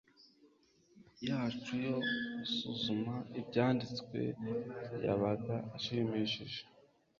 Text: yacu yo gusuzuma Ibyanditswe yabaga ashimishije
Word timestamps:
yacu 1.27 1.73
yo 1.87 1.97
gusuzuma 2.39 3.13
Ibyanditswe 3.39 4.19
yabaga 5.05 5.55
ashimishije 5.75 6.61